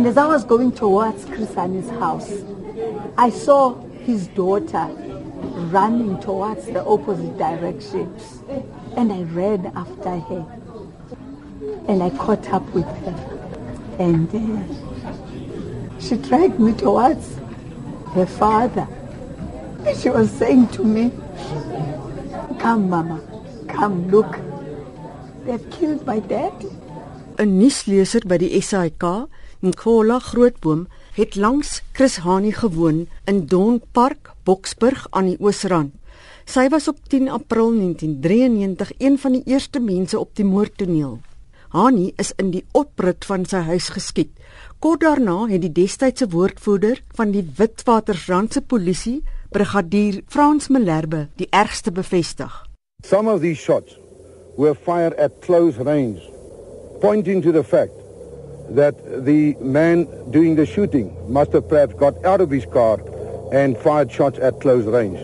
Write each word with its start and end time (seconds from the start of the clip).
And 0.00 0.06
as 0.06 0.16
I 0.16 0.26
was 0.26 0.44
going 0.44 0.72
towards 0.72 1.26
Chris 1.26 1.50
Hani's 1.50 1.90
house, 1.90 2.32
I 3.18 3.28
saw 3.28 3.74
his 4.06 4.28
daughter 4.28 4.86
running 5.68 6.18
towards 6.20 6.64
the 6.64 6.82
opposite 6.86 7.36
direction. 7.36 8.10
And 8.96 9.12
I 9.12 9.24
ran 9.24 9.66
after 9.76 10.18
her. 10.18 10.46
And 11.86 12.02
I 12.02 12.08
caught 12.16 12.48
up 12.50 12.64
with 12.72 12.86
her. 12.86 13.14
And 13.98 14.34
uh, 14.34 16.00
she 16.00 16.16
dragged 16.16 16.58
me 16.58 16.72
towards 16.72 17.36
her 18.14 18.24
father. 18.24 18.88
And 19.84 19.94
she 19.98 20.08
was 20.08 20.30
saying 20.30 20.68
to 20.68 20.82
me, 20.82 21.12
Come, 22.58 22.88
Mama, 22.88 23.20
come, 23.68 24.08
look. 24.08 24.38
They've 25.44 25.70
killed 25.70 26.06
my 26.06 26.20
dad. 26.20 26.54
'n 27.40 27.58
Nuusleser 27.58 28.26
by 28.26 28.36
die 28.36 28.60
SAK, 28.60 29.28
Nkola 29.60 30.18
Grootboom, 30.18 30.86
het 31.12 31.34
langs 31.36 31.82
Chris 31.92 32.16
Hani 32.24 32.52
gewoon 32.52 33.06
in 33.24 33.46
Don 33.46 33.82
Park, 33.92 34.32
Boksburg 34.42 35.06
aan 35.10 35.28
die 35.28 35.36
Oosrand. 35.36 35.92
Sy 36.48 36.64
was 36.72 36.88
op 36.88 36.96
10 37.12 37.28
April 37.28 37.68
1993 37.76 38.92
een 38.98 39.18
van 39.18 39.36
die 39.36 39.42
eerste 39.44 39.80
mense 39.80 40.18
op 40.18 40.32
die 40.34 40.48
moordtoneel. 40.48 41.20
Hani 41.76 42.12
is 42.16 42.32
in 42.40 42.50
die 42.56 42.64
oprit 42.72 43.28
van 43.28 43.44
sy 43.44 43.60
huis 43.68 43.92
geskiet. 43.92 44.32
Kort 44.80 45.04
daarna 45.04 45.44
het 45.52 45.60
die 45.60 45.74
destydse 45.76 46.30
woordvoerder 46.32 47.04
van 47.20 47.36
die 47.36 47.44
Witwatersrandse 47.60 48.64
polisie, 48.64 49.20
brigadier 49.52 50.22
Frans 50.26 50.72
Malherbe, 50.72 51.26
die 51.36 51.52
ergste 51.52 51.92
bevestig. 51.92 52.62
Some 53.04 53.28
of 53.28 53.44
these 53.44 53.60
shots 53.60 53.98
were 54.56 54.74
fired 54.74 55.18
at 55.20 55.42
close 55.44 55.76
range, 55.76 56.24
pointing 57.00 57.44
to 57.44 57.52
the 57.52 57.64
fact 57.64 57.99
that 58.74 59.24
the 59.24 59.54
man 59.60 60.06
doing 60.30 60.56
the 60.56 60.66
shooting 60.66 61.10
must 61.28 61.52
have 61.52 61.68
perhaps 61.68 61.94
got 61.94 62.24
out 62.24 62.40
of 62.40 62.50
his 62.50 62.66
car 62.66 62.98
and 63.52 63.76
fired 63.76 64.10
shots 64.12 64.38
at 64.38 64.60
close 64.60 64.84
range. 64.84 65.18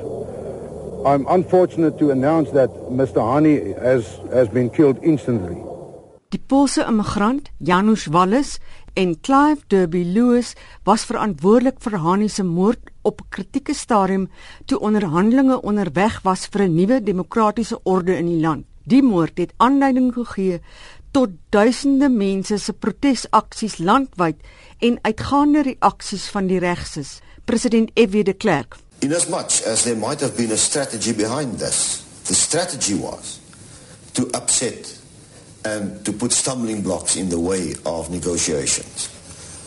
I'm 1.07 1.27
unfortunate 1.29 1.99
to 1.99 2.11
announce 2.11 2.51
that 2.51 2.71
Mr. 2.91 3.23
Hani 3.23 3.79
has, 3.81 4.19
has 4.33 4.49
been 4.49 4.71
killed 4.71 4.99
instantly. 5.03 5.57
Die 6.31 6.39
Poolse 6.39 6.83
immigrant 6.83 7.51
Janusz 7.61 8.09
Wallace 8.09 8.59
en 8.97 9.21
Clive 9.21 9.63
Derby 9.69 10.03
Lewis 10.05 10.57
was 10.85 11.05
verantwoordelik 11.07 11.79
vir 11.85 12.01
Hani 12.03 12.29
se 12.29 12.43
moord 12.43 12.91
op 13.03 13.21
'n 13.21 13.29
kritieke 13.31 13.75
stadium 13.75 14.29
toe 14.67 14.81
onderhandelinge 14.81 15.63
onderweg 15.63 16.23
was 16.23 16.47
vir 16.47 16.63
'n 16.67 16.75
nuwe 16.75 17.03
demokratiese 17.03 17.79
orde 17.83 18.17
in 18.17 18.27
die 18.27 18.41
land. 18.41 18.65
Die 18.85 19.03
moord 19.03 19.39
het 19.39 19.55
aanleiding 19.57 20.13
gegee 20.15 20.61
tot 21.17 21.33
duisende 21.49 22.11
mense 22.13 22.59
se 22.61 22.73
protesaksies 22.77 23.79
landwyd 23.81 24.43
en 24.85 24.99
uitgaande 25.09 25.63
reaksies 25.65 26.27
van 26.35 26.51
die 26.51 26.59
regses. 26.61 27.21
President 27.49 27.89
F.W. 27.95 28.25
de 28.29 28.35
Klerk. 28.35 28.77
In 29.01 29.15
as 29.15 29.29
much 29.33 29.63
as 29.65 29.83
there 29.83 29.97
might 29.97 30.21
have 30.21 30.37
been 30.37 30.53
a 30.53 30.57
strategy 30.57 31.15
behind 31.15 31.59
this, 31.59 32.03
the 32.27 32.35
strategy 32.35 32.95
was 32.95 33.39
to 34.13 34.29
upset 34.37 34.93
and 35.65 36.05
to 36.05 36.13
put 36.13 36.33
stumbling 36.33 36.83
blocks 36.83 37.17
in 37.17 37.29
the 37.29 37.41
way 37.41 37.75
of 37.85 38.11
negotiations. 38.11 39.09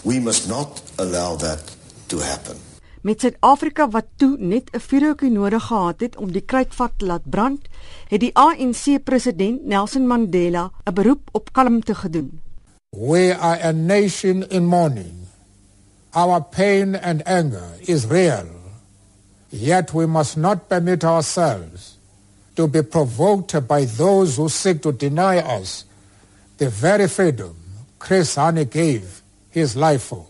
We 0.03 0.19
must 0.19 0.47
not 0.47 0.81
allow 0.97 1.35
that 1.37 1.75
to 2.09 2.19
happen. 2.19 2.68
Met 3.01 3.21
Suid-Afrika 3.23 3.89
wat 3.89 4.05
toe 4.15 4.35
net 4.39 4.69
'n 4.71 4.79
vuurhoutjie 4.79 5.31
nodig 5.31 5.63
gehad 5.63 5.99
het 5.99 6.15
om 6.15 6.31
die 6.31 6.41
kruitvat 6.41 6.91
te 6.97 7.05
laat 7.05 7.29
brand, 7.29 7.61
het 8.07 8.19
die 8.19 8.35
ANC 8.35 9.03
president 9.03 9.65
Nelson 9.65 10.07
Mandela 10.07 10.71
'n 10.83 10.93
beroep 10.93 11.29
op 11.31 11.53
kalmte 11.53 11.95
gedoen. 11.95 12.41
We 12.89 13.35
are 13.39 13.63
a 13.63 13.71
nation 13.71 14.49
in 14.49 14.65
mourning. 14.65 15.13
Our 16.11 16.41
pain 16.41 17.01
and 17.01 17.23
anger 17.23 17.69
is 17.79 18.05
real. 18.05 18.47
Yet 19.49 19.91
we 19.91 20.05
must 20.05 20.37
not 20.37 20.67
permit 20.67 21.03
ourselves 21.03 21.97
to 22.53 22.67
be 22.67 22.83
provoked 22.83 23.67
by 23.67 23.85
those 23.85 24.35
who 24.35 24.49
seek 24.49 24.81
to 24.81 24.95
deny 24.95 25.37
us 25.59 25.85
the 26.55 26.69
very 26.69 27.07
freedom 27.07 27.55
Chris 27.97 28.35
Hani 28.35 28.65
gave 28.69 29.21
his 29.49 29.75
life 29.75 30.01
for. 30.01 30.25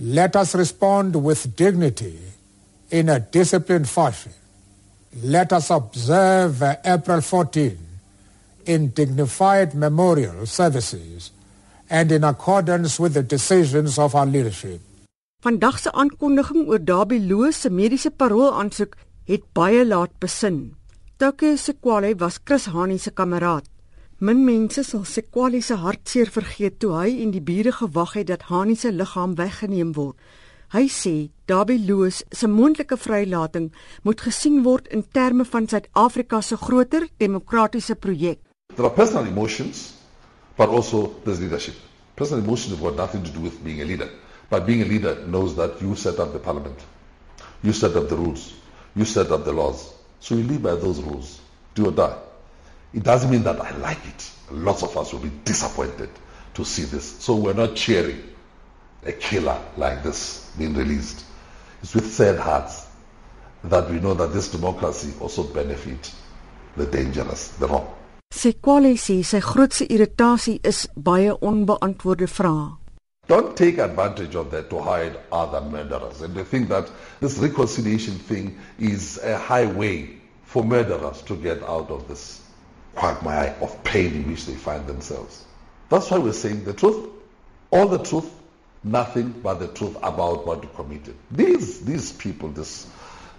Let 0.00 0.34
us 0.34 0.54
respond 0.54 1.14
with 1.14 1.56
dignity 1.56 2.16
in 2.90 3.10
a 3.10 3.20
disciplined 3.20 3.86
fashion. 3.86 4.32
Let 5.22 5.52
us 5.52 5.68
observe 5.68 6.62
April 6.62 7.20
14 7.20 7.76
in 8.64 8.88
dignified 8.96 9.74
memorial 9.74 10.46
services 10.46 11.32
and 11.90 12.10
in 12.10 12.24
accordance 12.24 12.98
with 12.98 13.12
the 13.12 13.22
decisions 13.22 13.98
of 13.98 14.14
our 14.14 14.24
leadership. 14.24 14.80
Vandag 15.44 15.78
se 15.78 15.90
aankondiging 15.92 16.68
oor 16.68 16.78
Dabi 16.78 17.20
Loos 17.28 17.56
se 17.56 17.68
mediese 17.68 18.10
parol 18.10 18.52
aansoek 18.56 18.96
het 19.28 19.44
baie 19.52 19.84
laat 19.84 20.16
besin. 20.20 20.76
Toke 21.18 21.56
Sekwale 21.56 22.14
was 22.20 22.38
Chris 22.38 22.66
Hani 22.72 22.98
se 22.98 23.10
kameraad. 23.10 23.68
Min 24.22 24.42
mense 24.44 24.82
sal 24.84 25.06
Sekwale 25.08 25.62
se 25.64 25.78
hartseer 25.80 26.28
vergeet 26.28 26.74
toe 26.82 26.90
hy 26.92 27.22
en 27.22 27.30
die 27.32 27.40
bure 27.40 27.72
gewag 27.72 28.10
het 28.18 28.26
dat 28.28 28.42
Hani 28.50 28.74
se 28.76 28.90
liggaam 28.92 29.32
weggeneem 29.38 29.94
word. 29.96 30.18
Hy 30.74 30.82
sê 30.92 31.12
Dabi 31.48 31.78
Loos 31.86 32.18
se 32.28 32.46
moontlike 32.46 32.98
vrylating 33.00 33.70
moet 34.04 34.20
gesien 34.20 34.60
word 34.66 34.92
in 34.92 35.06
terme 35.16 35.48
van 35.48 35.64
Suid-Afrika 35.72 36.42
se 36.44 36.60
groter 36.60 37.08
demokratiese 37.16 37.96
projek. 37.96 38.44
There 38.76 38.84
are 38.84 38.94
personal 38.94 39.24
emotions, 39.24 39.94
but 40.58 40.68
also 40.68 41.14
there's 41.24 41.40
leadership. 41.40 41.80
Personal 42.14 42.44
emotions 42.44 42.76
have 42.76 42.84
got 42.84 43.00
nothing 43.00 43.24
to 43.24 43.32
do 43.32 43.40
with 43.40 43.64
being 43.64 43.80
a 43.80 43.88
leader. 43.88 44.10
But 44.50 44.66
being 44.66 44.82
a 44.82 44.90
leader 44.92 45.16
knows 45.26 45.56
that 45.56 45.80
you 45.80 45.96
set 45.96 46.18
up 46.20 46.34
the 46.34 46.44
parliament. 46.44 46.76
You 47.62 47.72
set 47.72 47.96
up 47.96 48.10
the 48.10 48.16
rules. 48.16 48.52
You 48.94 49.06
set 49.06 49.30
up 49.30 49.46
the 49.46 49.52
laws. 49.52 49.94
So 50.20 50.34
you 50.34 50.44
live 50.44 50.60
by 50.62 50.74
those 50.74 51.00
rules. 51.00 51.40
Do 51.74 51.88
or 51.88 51.92
die. 51.92 52.29
It 52.92 53.04
doesn't 53.04 53.30
mean 53.30 53.44
that 53.44 53.60
I 53.60 53.76
like 53.78 54.04
it. 54.06 54.30
Lots 54.50 54.82
of 54.82 54.96
us 54.96 55.12
will 55.12 55.20
be 55.20 55.30
disappointed 55.44 56.10
to 56.54 56.64
see 56.64 56.82
this. 56.82 57.04
So 57.20 57.36
we're 57.36 57.54
not 57.54 57.76
cheering 57.76 58.22
a 59.04 59.12
killer 59.12 59.58
like 59.76 60.02
this 60.02 60.50
being 60.58 60.74
released. 60.74 61.24
It's 61.82 61.94
with 61.94 62.12
sad 62.12 62.38
hearts 62.38 62.86
that 63.64 63.88
we 63.90 64.00
know 64.00 64.14
that 64.14 64.32
this 64.32 64.48
democracy 64.48 65.12
also 65.20 65.44
benefit 65.44 66.12
the 66.76 66.86
dangerous, 66.86 67.48
the 67.58 67.68
wrong. 67.68 67.94
Sekwale 68.32 68.94
sê 68.96 69.24
sy 69.24 69.40
grootste 69.40 69.86
irritasie 69.90 70.60
is 70.62 70.86
baie 70.96 71.32
onbeantwoorde 71.42 72.28
vrae. 72.30 72.76
Don't 73.26 73.56
take 73.56 73.78
advantage 73.78 74.34
of 74.34 74.50
that 74.50 74.70
to 74.70 74.80
hide 74.80 75.18
other 75.30 75.60
murderers. 75.60 76.22
And 76.22 76.34
they 76.34 76.44
think 76.44 76.68
that 76.68 76.90
this 77.20 77.38
reconciliation 77.38 78.14
thing 78.14 78.58
is 78.78 79.18
a 79.22 79.36
highway 79.36 80.10
for 80.44 80.64
murderers 80.64 81.22
to 81.22 81.36
get 81.36 81.62
out 81.62 81.90
of 81.90 82.08
this 82.08 82.40
quagmire 83.00 83.56
of 83.60 83.82
pain 83.82 84.12
in 84.14 84.28
which 84.30 84.44
they 84.46 84.54
find 84.54 84.86
themselves. 84.86 85.44
That's 85.88 86.10
why 86.10 86.18
we're 86.18 86.40
saying 86.44 86.64
the 86.64 86.74
truth, 86.74 87.08
all 87.70 87.88
the 87.88 88.02
truth, 88.10 88.30
nothing 88.84 89.30
but 89.42 89.58
the 89.58 89.68
truth 89.68 89.96
about 90.02 90.46
what 90.46 90.62
you 90.62 90.70
committed. 90.76 91.14
These 91.30 91.80
these 91.90 92.12
people, 92.12 92.48
this 92.60 92.86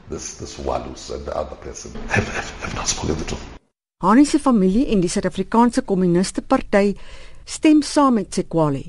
this 0.10 0.36
this 0.42 0.58
Walus 0.58 1.10
and 1.12 1.26
the 1.26 1.36
other 1.38 1.56
person, 1.56 1.94
have, 2.16 2.28
have, 2.28 2.50
have 2.64 2.76
not 2.76 2.88
spoken 2.88 3.18
the 3.18 3.26
truth. 3.26 3.46
Hani 4.02 4.26
se 4.26 4.40
familie 4.40 4.88
en 4.94 5.02
die 5.02 5.10
Suid-Afrikaanse 5.10 5.84
Kommuniste 5.86 6.42
Party 6.42 6.96
stem 7.46 7.84
saam 7.84 8.16
met 8.18 8.34
Sekwale. 8.34 8.84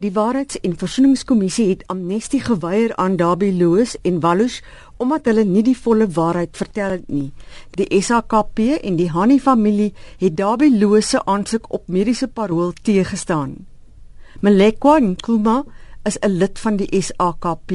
Die 0.00 0.14
Waarheids- 0.14 0.60
en 0.60 0.76
Versoeningskommissie 0.78 1.68
het 1.68 1.82
amnestie 1.86 2.40
geweier 2.40 2.96
aan 2.96 3.16
Dabi 3.16 3.58
Loos 3.58 3.96
en 4.02 4.20
Walus 4.20 4.62
omdat 4.96 5.24
hulle 5.26 5.42
nie 5.44 5.62
die 5.66 5.76
volle 5.76 6.06
waarheid 6.06 6.56
vertel 6.56 6.90
het 6.90 7.08
nie. 7.08 7.32
Die 7.74 8.02
SAKP 8.02 8.58
en 8.82 8.96
die 8.96 9.08
Hani 9.10 9.40
familie 9.40 9.92
het 10.20 10.36
Dabi 10.36 10.68
Loos 10.78 11.08
se 11.08 11.24
aansoek 11.24 11.66
op 11.72 11.88
mediese 11.88 12.28
parol 12.28 12.72
teëgestaan. 12.82 13.66
Melekwa 14.40 14.98
Nkuma 14.98 15.64
is 16.04 16.18
'n 16.22 16.30
lid 16.30 16.58
van 16.58 16.76
die 16.76 17.02
SAKP. 17.02 17.70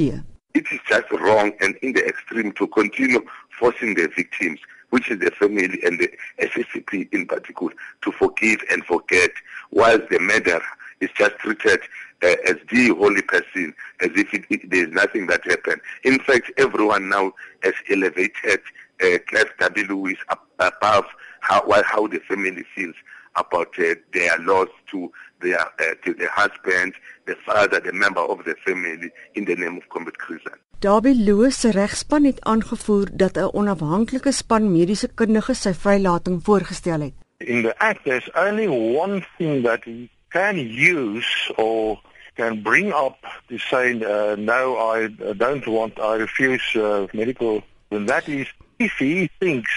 It 0.51 0.71
is 0.71 0.79
just 0.87 1.09
wrong 1.09 1.51
and 1.59 1.75
in 1.81 1.93
the 1.93 2.05
extreme 2.05 2.53
to 2.53 2.67
continue 2.67 3.21
forcing 3.49 3.95
the 3.95 4.07
victims 4.15 4.61
which 4.91 5.09
is 5.09 5.19
the 5.19 5.31
family 5.31 5.81
and 5.83 5.99
the 5.99 6.09
SSCP 6.37 7.07
in 7.11 7.25
particular, 7.25 7.73
to 8.01 8.11
forgive 8.11 8.63
and 8.69 8.85
forget, 8.85 9.31
whilst 9.71 10.07
the 10.09 10.19
murderer 10.19 10.63
is 11.03 11.09
just 11.17 11.35
treated 11.37 11.81
uh, 12.23 12.35
as 12.47 12.57
the 12.71 12.89
holy 12.89 13.21
person, 13.21 13.73
as 14.01 14.11
if 14.15 14.33
it, 14.33 14.45
it, 14.49 14.69
there 14.69 14.87
is 14.87 14.93
nothing 14.93 15.27
that 15.27 15.43
happened. 15.45 15.81
In 16.03 16.19
fact, 16.19 16.51
everyone 16.57 17.09
now 17.09 17.33
has 17.63 17.73
elevated 17.89 18.61
uh, 19.03 19.17
Clive 19.27 19.51
W. 19.59 19.87
Lewis 19.87 20.17
up, 20.29 20.47
above 20.59 21.05
how, 21.41 21.61
how 21.83 22.07
the 22.07 22.19
family 22.19 22.63
feels 22.75 22.95
about 23.35 23.77
uh, 23.79 23.95
their 24.13 24.37
loss 24.39 24.69
to 24.91 25.11
their 25.41 25.59
uh, 25.59 25.95
to 26.05 26.13
the 26.13 26.27
husband, 26.29 26.93
the 27.25 27.35
father, 27.45 27.79
the 27.79 27.93
member 27.93 28.21
of 28.21 28.45
the 28.45 28.55
family 28.65 29.11
in 29.35 29.45
the 29.45 29.55
name 29.55 29.77
of 29.77 29.89
Combat 29.89 30.17
Crescent. 30.17 30.59
Dawie 30.79 31.15
Loos 31.25 31.59
se 31.59 31.71
regspan 31.71 32.23
het 32.23 32.41
aangevoer 32.41 33.07
dat 33.13 33.37
'n 33.37 33.49
onafhanklike 33.59 34.31
span 34.31 34.71
mediese 34.71 35.07
kundiges 35.13 35.61
sy 35.61 35.73
vrylating 35.73 36.43
voorgestel 36.43 37.01
het. 37.01 37.13
In 37.37 37.61
the 37.61 37.73
act 37.77 38.03
there's 38.03 38.29
only 38.35 38.67
one 38.67 39.25
thing 39.37 39.63
that 39.63 39.83
he 39.83 40.09
can 40.33 40.57
use 40.57 41.25
or 41.57 41.99
can 42.35 42.63
bring 42.63 42.91
up 42.91 43.19
to 43.47 43.57
say, 43.59 43.93
uh, 44.03 44.35
no, 44.35 44.77
I 44.77 45.07
don't 45.07 45.65
want, 45.67 45.99
I 45.99 46.15
refuse 46.15 46.63
uh, 46.75 47.07
medical, 47.13 47.63
then 47.91 48.07
that 48.07 48.27
is 48.27 48.47
if 48.79 48.93
he 48.93 49.29
thinks, 49.39 49.71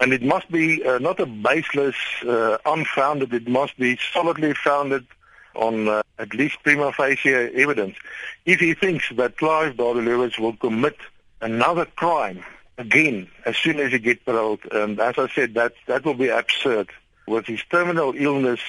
and 0.00 0.12
it 0.12 0.22
must 0.22 0.50
be 0.50 0.84
uh, 0.84 0.98
not 0.98 1.20
a 1.20 1.26
baseless, 1.26 1.94
uh, 2.26 2.58
unfounded, 2.66 3.32
it 3.32 3.48
must 3.48 3.78
be 3.78 3.96
solidly 4.12 4.52
founded 4.54 5.06
on 5.54 5.88
uh, 5.88 6.02
at 6.18 6.34
least 6.34 6.56
prima 6.64 6.92
facie 6.92 7.32
evidence. 7.32 7.96
If 8.44 8.58
he 8.58 8.74
thinks 8.74 9.10
that 9.14 9.38
Clive 9.38 9.74
Darlewis 9.76 10.36
will 10.38 10.56
commit 10.56 10.96
another 11.40 11.84
crime 11.84 12.44
again 12.76 13.28
as 13.46 13.56
soon 13.56 13.78
as 13.78 13.92
he 13.92 14.00
gets 14.00 14.24
paroled, 14.24 14.60
and 14.72 14.98
as 14.98 15.14
I 15.16 15.28
said, 15.28 15.54
that, 15.54 15.74
that 15.86 16.04
will 16.04 16.14
be 16.14 16.28
absurd. 16.28 16.90
With 17.28 17.46
his 17.46 17.62
terminal 17.70 18.12
illness 18.16 18.60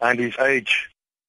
and 0.00 0.20
his 0.20 0.38
age, 0.38 0.88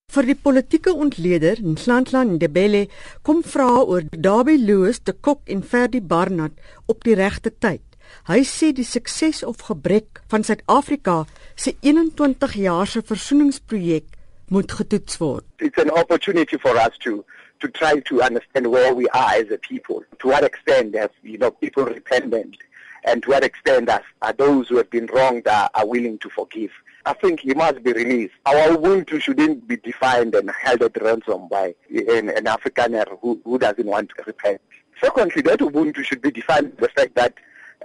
Vir 0.10 0.26
die 0.26 0.34
politieke 0.34 0.90
ontleder 0.98 1.60
Nhlanhla 1.62 2.24
Ndebele 2.26 2.88
kom 3.22 3.44
vra 3.46 3.84
oor 3.84 4.08
Dawie 4.10 4.58
Louis 4.58 4.98
de 5.06 5.14
Kok 5.14 5.44
en 5.46 5.62
Ferdi 5.62 6.02
Barnard 6.02 6.56
op 6.90 7.04
die 7.06 7.14
regte 7.14 7.52
tyd. 7.54 7.84
Hy 8.26 8.40
sê 8.42 8.72
die 8.74 8.88
sukses 8.90 9.44
of 9.46 9.62
gebrek 9.68 10.24
van 10.34 10.42
Suid-Afrika 10.48 11.28
se 11.54 11.76
21 11.86 12.58
jaar 12.64 12.90
se 12.90 13.04
versoeningsprojek 13.06 14.18
moet 14.50 14.74
getoets 14.80 15.22
word. 15.22 15.46
It's 15.62 15.78
an 15.78 15.94
opportunity 15.94 16.58
for 16.58 16.74
us 16.74 16.98
to 17.06 17.24
to 17.62 17.70
try 17.70 18.00
to 18.10 18.22
understand 18.24 18.72
where 18.74 18.96
we 18.96 19.06
are 19.10 19.38
as 19.38 19.52
a 19.52 19.60
people. 19.60 20.02
To 20.20 20.30
what 20.30 20.44
extent 20.44 20.96
have 20.96 21.14
you 21.22 21.38
know 21.38 21.52
people 21.52 21.86
repentant 21.86 22.58
and 23.06 23.22
to 23.24 23.30
what 23.30 23.44
extent 23.44 23.90
are, 23.90 24.02
are 24.22 24.34
those 24.34 24.70
who 24.70 24.78
have 24.78 24.90
been 24.90 25.06
wronged 25.14 25.48
are, 25.48 25.70
are 25.76 25.86
willing 25.86 26.18
to 26.26 26.30
forgive. 26.30 26.72
I 27.06 27.14
think 27.14 27.42
he 27.42 27.54
must 27.54 27.84
be 27.84 27.94
released. 27.94 28.34
Our 28.46 28.76
Ubuntu 28.76 29.22
shouldn't 29.22 29.68
be 29.68 29.78
defined 29.78 30.36
and 30.36 30.52
held 30.52 30.82
at 30.84 31.02
ransom 31.02 31.48
by 31.48 31.76
an, 31.90 32.30
an 32.30 32.46
Afrikaner 32.46 33.06
who, 33.22 33.42
who 33.44 33.58
doesn't 33.58 33.86
want 33.86 34.10
to 34.10 34.24
repent. 34.26 34.62
Secondly, 35.02 35.42
that 35.44 35.60
Ubuntu 35.60 36.04
should 36.04 36.22
be 36.22 36.32
defined 36.32 36.76
by 36.78 36.88
the 36.88 36.92
fact 36.94 37.16
that 37.16 37.34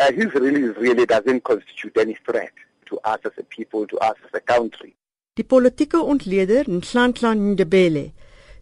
uh, 0.00 0.12
his 0.12 0.34
release 0.34 0.76
really 0.76 1.06
doesn't 1.06 1.44
constitute 1.44 1.96
any 1.96 2.16
threat 2.26 2.52
to 2.87 2.99
us 3.05 3.20
as 3.25 3.32
a 3.38 3.44
people, 3.44 3.87
to 3.87 3.99
us 3.99 4.16
as 4.26 4.34
a 4.34 4.40
country. 4.40 4.96
Die 5.37 5.44
politieke 5.44 5.99
ontleder 5.99 6.69
Nhlanhla 6.69 7.34
Ndebele. 7.34 8.12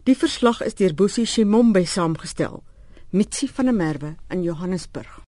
Die 0.05 0.15
verslag 0.15 0.61
is 0.65 0.73
deur 0.75 0.93
Boesie 0.93 1.25
Shimombe 1.25 1.85
saamgestel. 1.85 2.63
Mitsi 3.13 3.47
van 3.47 3.65
der 3.65 3.73
Merwe 3.73 4.15
in 4.29 4.41
Johannesburg. 4.43 5.21